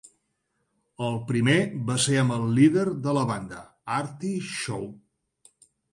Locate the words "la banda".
3.19-3.61